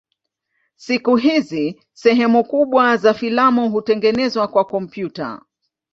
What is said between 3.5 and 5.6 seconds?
hutengenezwa kwa kompyuta.